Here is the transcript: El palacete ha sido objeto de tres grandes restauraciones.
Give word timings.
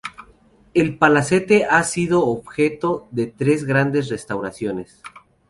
El 0.73 0.97
palacete 0.97 1.65
ha 1.65 1.83
sido 1.83 2.25
objeto 2.25 3.07
de 3.11 3.27
tres 3.27 3.65
grandes 3.65 4.09
restauraciones. 4.09 5.03